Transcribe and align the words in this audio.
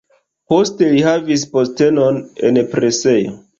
Poste 0.53 0.87
li 0.93 1.03
havis 1.09 1.45
postenon 1.53 2.19
en 2.51 2.61
presejo. 2.75 3.41